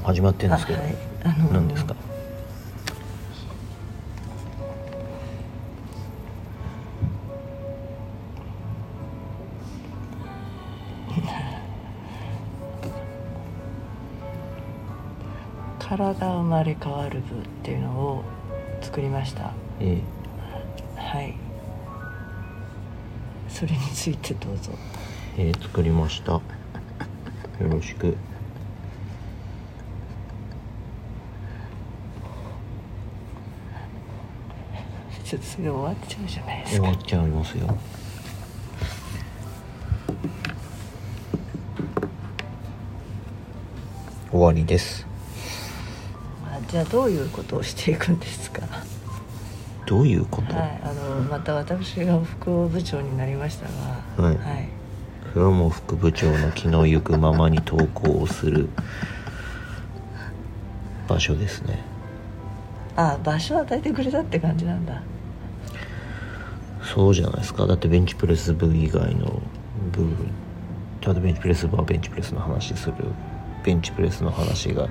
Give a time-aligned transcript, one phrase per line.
[0.00, 1.94] もう始まってるんですけど、あはいあのー何ですか？
[15.78, 18.24] 体生まれ変わる部っていうのを
[18.82, 19.52] 作りました。
[19.80, 20.00] え
[20.96, 21.34] はい。
[23.48, 24.70] それについてどうぞ。
[25.36, 26.32] えええ作りました。
[26.32, 26.40] よ
[27.70, 28.16] ろしく
[35.30, 36.82] ちょっとそれ終わっちゃうじゃないですか。
[36.82, 37.78] 終わっちゃいますよ。
[44.32, 45.06] 終わりです。
[46.42, 48.62] まあじゃあどういうことをしていくんですか？
[49.86, 53.68] どういうこと、はいあのまた私が副部長になりました
[54.18, 54.36] がはい。
[54.36, 54.68] はい、
[55.32, 58.68] それはもう副部長の気の行くままに投稿をする
[61.06, 61.78] 場所ですね。
[62.96, 65.00] あ場所を与えてくれたって感じなんだ
[66.82, 67.66] そうじゃないですか。
[67.66, 69.40] だってベンチプレス部以外の
[69.92, 70.06] 部
[71.00, 72.94] ちゃんとベンチプレス部はベンチプレスの話する。
[73.64, 74.88] ベンチプレスの話が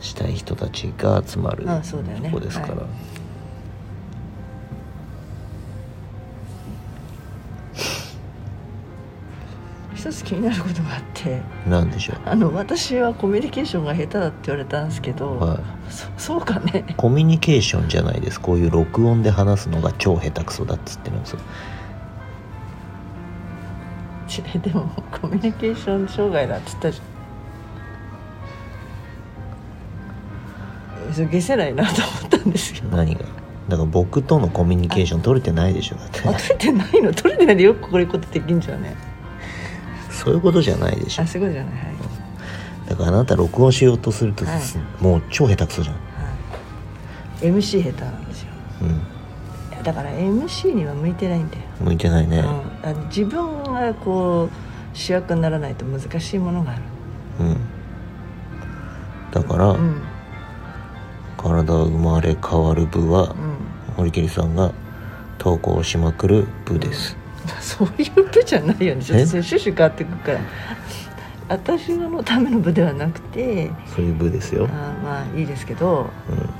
[0.00, 1.70] したい人たちが集まると
[2.30, 3.19] こですから、はい
[10.00, 11.42] 一つ気になることがあって。
[11.68, 15.58] なんでしょあの私はコミュニケーションが下手だって言われたんですけど、う、はい、
[15.92, 16.86] そそうかね。
[16.96, 18.40] コミュニケーションじゃないです。
[18.40, 21.38] こういう録音で話すのが超下手くそだっつってるんですよ。
[24.26, 24.88] ちでも
[25.20, 31.12] コミュニケーション障害だって言ったじゃん。
[31.12, 33.20] それ消せないなと思ったんですよ何が？
[33.68, 36.20] だから僕とのコミュニケーション取れてないでしょだって。
[36.20, 37.12] あ取れてないの？
[37.12, 38.96] 取れてないでよくこういうことできんじゃんね？
[40.20, 41.22] そういうことじゃないでしょ。
[41.22, 41.84] あそういうことじゃない。
[41.84, 44.62] はい、だからあなた録音しようとすると、はい。
[45.02, 45.94] もう超下手くそじゃん。
[45.94, 46.00] は
[47.42, 48.48] い、MC 下手なんですよ。
[48.82, 49.82] うん。
[49.82, 52.44] だから MC には向いてないんだよ、向いてないね、うん、
[52.86, 56.82] あの自分がこう主役にならないと難しいものがある。
[57.40, 57.56] うん。
[59.32, 60.02] だから、うん。
[61.38, 63.34] 体生まれ変わる部はうん。
[63.96, 64.72] 堀切さんが
[65.38, 67.16] 投稿しまくる部です、
[67.60, 69.02] そういう部じゃないよね。
[69.02, 70.40] ちょっえとそれ趣旨変わってくるから。
[71.48, 73.70] 私のための部ではなくて。
[73.86, 76.08] そういう部ですよ、あまあいいですけど。
[76.28, 76.50] うん、ま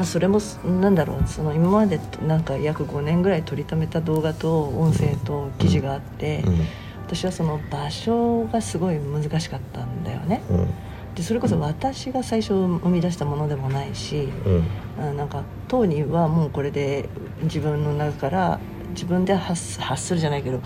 [0.00, 0.38] あ、それも
[0.80, 1.26] なんだろう。
[1.26, 6.60] その今までなんか約5年ぐらい撮りためた動画と音声と記事があって、うん。
[7.06, 10.42] 私はその場所がすごい難しかったんだよね。
[10.50, 10.68] うん
[11.14, 14.64] でそれこそ私が最初生み出したものでもないしうん。
[14.98, 17.08] あなんか当にはもうこれで
[17.42, 20.60] 自分の中から自分で発発するじゃないけど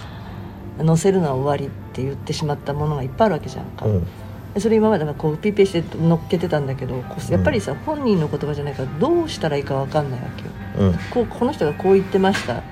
[0.84, 4.06] 載せるのは終わりって言ってしまったものがいっぱいあるわけじゃんか、うん。
[4.54, 6.96] でそれ今まではコピペして乗っけてたんだけど
[7.30, 10.44] やっぱりさ、本人の言葉じゃないからどうしたらいいか分かんないわけ
[10.82, 10.88] よ。
[10.88, 10.98] うん。
[11.10, 12.62] こうこの人がこう言ってました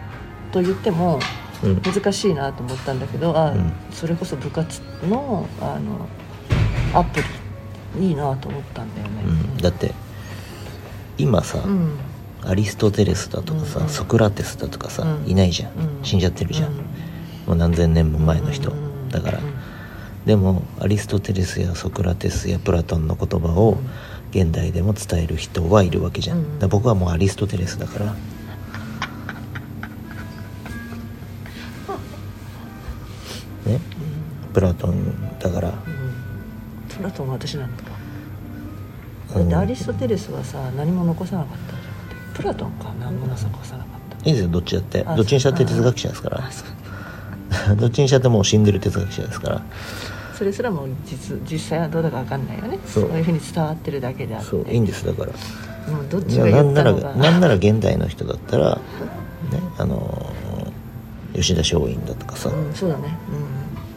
[0.52, 1.18] と言っても
[1.62, 1.80] うん。
[1.82, 3.72] 難しいなと思ったんだけどあ、うん。
[3.90, 6.08] それこそ部活のあの
[6.98, 7.26] アプリ
[7.98, 9.56] いいなと思ったんだよね、うん。
[9.58, 9.92] だって
[11.18, 11.98] 今さ、うん。
[12.42, 13.90] アリストテレスだとかさ、うんうん。
[13.90, 15.30] ソクラテスだとかさ、うん。
[15.30, 16.04] いないじゃん、うん。
[16.04, 16.76] 死んじゃってるじゃん、うん。
[16.78, 16.82] も
[17.48, 18.72] う何千年も前の人、
[19.10, 19.54] だから、うん
[20.24, 23.76] でもアリストテレスやソクラテスやプラトンの言葉を
[24.30, 28.06] 現代でも伝える人はいるわけじゃん、僕はもうアリストテレスだから。
[33.66, 33.80] ね？
[34.54, 35.68] プラトンだから。
[35.68, 35.93] うん
[36.96, 37.90] プラトンは私なんだか
[39.36, 39.48] うん。
[39.48, 44.28] だってアリストテレスはさ何も残さなかったじゃんプラトンか何も残さなかった。
[44.28, 45.04] いいですよどっちだって。
[45.06, 46.42] あどっちにしたって哲学者ですから。
[47.76, 49.62] どっちにしたってもう死んでる哲学者ですから。
[50.36, 52.78] それすらも実実際はどうだか分かんないよね。
[52.86, 54.48] そそうういうふうに伝わってるだけであって。
[54.50, 55.28] そういいんですだから。
[55.92, 62.48] もうどっちが言ったのがなんなら現代の人だったらねあのー吉田松陰だとかさ。
[62.48, 63.16] うんそうだね。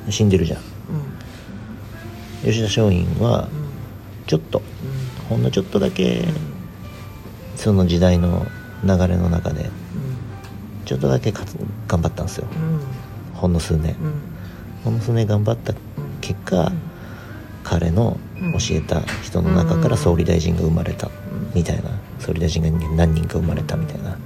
[0.09, 0.65] 死んでるじゃんうん
[2.47, 3.49] 吉田松陰は
[4.25, 4.61] ちょっと
[5.27, 6.23] ほんのちょっとだけ
[7.57, 8.45] その時代の
[8.85, 9.69] 流れの中で
[10.85, 12.47] ちょっとだけ頑張ったんですよ。
[13.33, 13.97] ほんの数年。
[14.85, 15.73] ほんの数年頑張った
[16.21, 16.71] 結果
[17.65, 18.17] 彼の
[18.53, 21.09] 教えた人の中から総理大臣が生まれた
[21.53, 21.89] みたいな。
[22.19, 24.17] 総理大臣が何人か生まれたみたいな。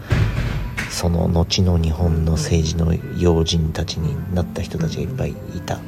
[0.91, 5.79] その後の日本の政治の要人たちになった人たちがいっぱいいた。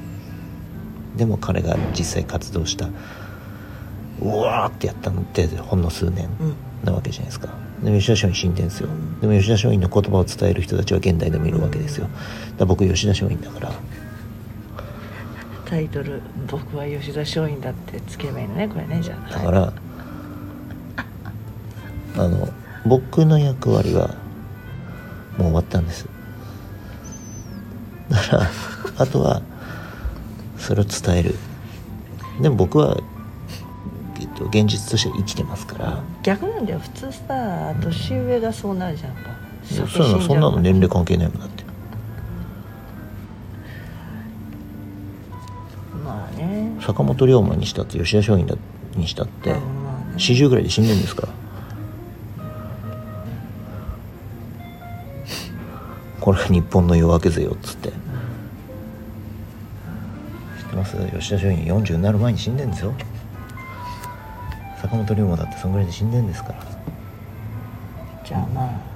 [1.15, 2.89] でも彼が実際活動した
[4.21, 6.55] うわーってやったのってほんの数年うん。
[6.83, 7.49] なわけじゃないですか。
[7.81, 8.89] でも吉田松陰死んでんですよ。
[9.21, 12.07] でも吉田松陰の言葉を伝える人たちは現代でもいるわけですよ。
[12.57, 13.71] だ僕吉田松陰だから。
[15.65, 19.31] タイトル「僕は吉田松陰だ」ってつければいいのねこれねじゃあ。
[19.31, 19.73] だから、
[22.17, 22.49] あの
[22.85, 24.09] 僕の役割は
[25.37, 26.07] もう終わったんです。
[28.09, 28.49] だから
[28.97, 29.41] あとは
[30.63, 31.35] それを伝える。
[32.41, 32.97] でも僕は、
[34.19, 36.03] えっと、現実として生きてますから。
[36.23, 36.79] 逆なんだよ。
[36.79, 39.13] 普通さ年上がそうなるじゃん。
[39.13, 39.19] か
[39.71, 41.63] いやそういうのそんなの年齢関係ないもんだって。
[46.05, 46.77] まあね。
[46.79, 48.55] 坂本龍馬にしたって吉田松陰だ
[48.95, 50.15] にしたってうんまあね。
[50.17, 51.33] 40ぐらいで死んでるんですから。
[56.21, 57.91] これが日本の夜明けぜよっつって
[60.73, 60.97] 知ってます。
[61.19, 62.93] 吉田松陰40になる前に死んでるんですよ。
[64.81, 66.55] 坂本龍馬だってそんぐらいで死んでるんですから。
[68.25, 68.93] じゃあまあ。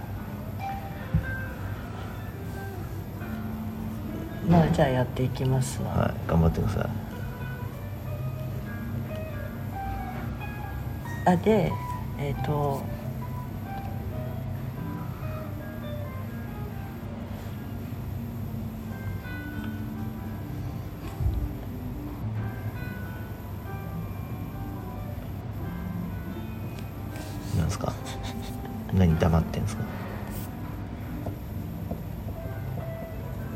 [4.50, 6.90] まあじゃあやっていきますわ、はい頑張ってください。
[11.26, 11.72] あで
[12.18, 12.82] えっ、と
[28.98, 29.84] 何黙ってんですか？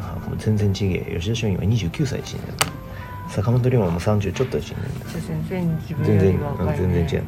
[0.01, 1.19] あもう全然違え。
[1.19, 2.53] 吉田松陰は29歳で死んでる
[3.29, 4.81] 坂本龍馬も30ちょっとで死んだ
[5.19, 7.25] 全然自分全より然若い、ね、全然違う。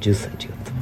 [0.00, 0.72] 10歳違った。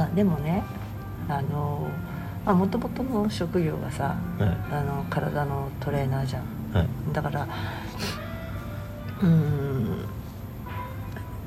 [0.00, 0.62] あでもね
[1.28, 1.88] あの
[2.46, 4.48] もともとの職業がさはい。
[4.72, 6.42] あの体のトレーナーじゃん。
[6.72, 6.88] はい。
[7.12, 7.46] だから
[9.20, 9.84] うーん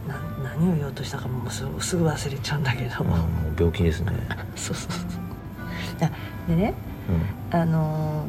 [0.08, 3.20] な何を言おうとしたかもうすぐすぐ忘れちゃうんだけど、うんもう
[3.58, 4.12] 病気ですね。
[4.56, 5.02] そうそうそう。
[6.02, 6.12] あ
[6.48, 6.74] でね
[7.52, 7.60] うん。
[7.60, 8.26] あの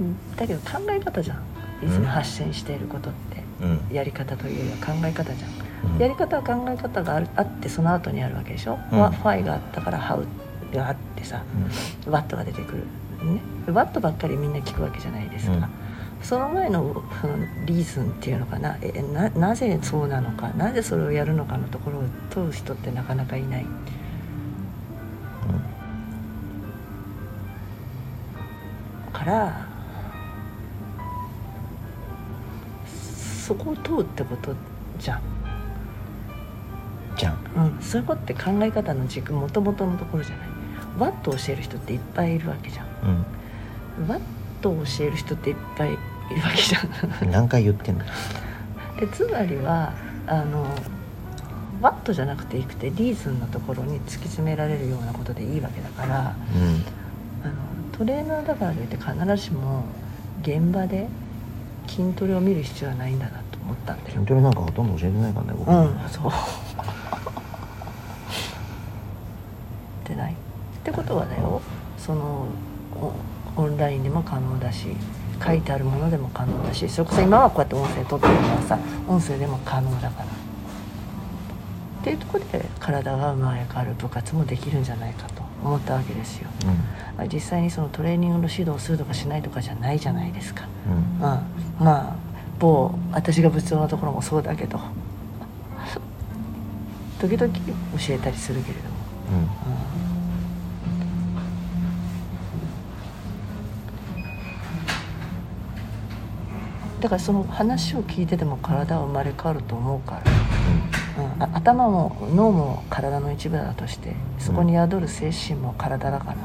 [0.00, 1.38] うんだけど考え方じゃん。
[1.84, 3.94] いつも発信していることって、うん。
[3.94, 5.98] やり方というよりは考え方じゃん、うん。
[6.00, 8.98] やり方は考え方があるあってその後にあるわけでしょ、うん。
[8.98, 10.24] ファファイがあったからハウ
[10.72, 11.42] があってさ、
[12.06, 12.78] ワットが出てくる、
[13.24, 13.40] ね、
[13.72, 15.68] ワットばっかりみんな聞くわけじゃないですか、うん。
[16.22, 17.36] その前のその
[17.66, 18.76] リーズンっていうのかな。
[18.80, 20.48] えななぜそうなのか。
[20.50, 23.66] なぜそれをやるのかのところを問う人ってなかなかいない。
[29.12, 29.68] から
[32.84, 34.54] そこを問うってこと
[34.98, 35.20] じゃん、
[37.16, 37.38] じゃん。
[37.56, 40.51] うん、そういうことって考え方の軸もともとのところじゃない
[41.02, 42.86] ワットを教える人っていっぱいいるわけじゃん。
[44.00, 44.08] うん。
[44.08, 44.20] ワッ
[44.60, 45.98] トを教える人っていっぱいいる
[46.42, 47.30] わけじゃん。
[47.30, 48.04] 何回言ってんの？
[49.00, 49.92] えつまりは
[50.26, 50.66] あの
[51.80, 56.84] ワットじゃなくていくてリーズンのところに突き詰められるようなことでいいわけだからうん。
[57.42, 57.54] あの
[57.98, 59.84] トレーナーだからといって必ずしも
[60.42, 61.08] 現場で
[61.88, 64.14] 筋トレを見る必要はないんだなと思ったんだよ。
[64.14, 65.68] 筋トレなんかほとんど教えてないからね僕。
[65.68, 66.30] うんそう
[70.02, 70.36] ってないっ
[70.84, 71.62] てことはだよ
[72.12, 72.46] その
[73.56, 74.88] オオンラインでも可能だし
[75.42, 78.78] 書いてあるものでも可能だしそれこそ今はこうやって音声取ってるのはさ
[79.08, 80.26] 音声でも可能だから。
[80.26, 80.28] っ
[82.04, 86.48] ていうところで体が生まれ変わる部活もできるんじゃないかと思ったわけですよ。
[87.18, 87.28] うん。
[87.28, 90.66] 実際にそのトレーニングの指導をするとかしないとかじゃないじゃないですか。
[90.86, 90.94] うん。
[90.94, 91.46] うん、ま
[91.80, 92.16] あ
[92.58, 94.80] 某私が部長のところもそうだけど。
[97.20, 97.60] 時々教
[98.10, 98.96] えたりするけれども、
[100.06, 100.11] うん
[107.02, 116.36] だからその話を聞いてても体は生まれ変わると思うから、うん、あ頭も脳も体の一部だとしてそこに宿る精神も体だから、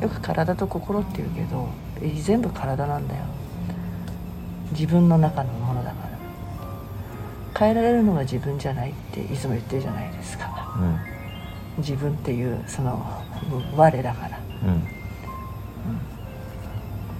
[0.00, 1.68] よく体と心って言うけど
[2.00, 3.24] え全部体なんだよ。
[4.72, 6.10] 自分の中のものだから。
[7.58, 10.74] 変えられるのは自分じゃないっていつも言ってるじゃないですか。
[11.76, 11.82] うん。
[11.82, 13.04] 自分っていうその
[13.76, 14.38] 我だから。
[14.64, 14.82] うん。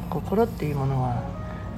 [0.09, 1.23] 心っていうものは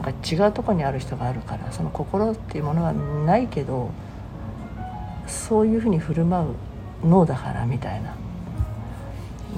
[0.03, 3.91] なんか違うとこにある人があるからその心っていうものはないけど
[5.27, 6.55] そういうふうに振る舞う
[7.07, 8.15] 脳だからみたいな。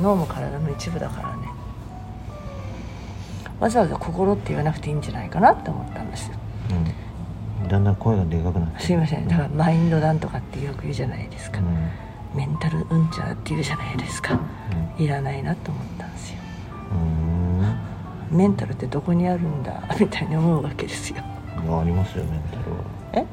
[0.01, 1.49] 脳も体の一部だからね。
[3.61, 6.35] わざわざ心って言わなくていいんじゃないかなって思ったんですよ。
[7.63, 7.69] うん。
[7.69, 8.81] だんだん声がでかくなって。
[8.81, 9.29] すいません。
[9.29, 12.37] だからマインドなんとかってよく言うじゃないですか、うん。
[12.37, 14.41] メンタルうんちゃらって言うじゃないですか。
[14.99, 16.39] いらないなと思ったんですよ。
[16.93, 17.24] うん
[18.35, 19.81] メンタルってどこにあるんだ？
[19.99, 21.23] みたいに思うわけですよ。
[21.67, 22.79] うんあありますよメンタルは。
[23.13, 23.25] え、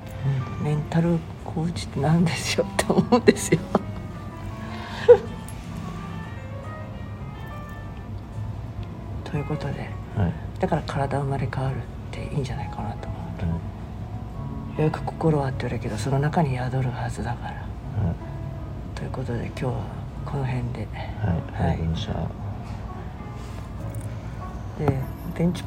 [0.63, 3.59] メンタルコーチって何でしょうって思うんですよ。
[9.25, 11.79] ということではい、だから体生まれ変わるっ
[12.11, 13.21] ていいんじゃないかなと思う。
[14.81, 17.53] よく心はって言われるけどその中に宿るはずだから。
[17.53, 17.61] は
[18.11, 18.15] い。
[18.95, 19.73] ということで今日は
[20.25, 20.87] この辺で。
[21.19, 22.13] はい、はい、ありがとうございました、
[24.85, 24.99] で
[25.37, 25.63] ベンチ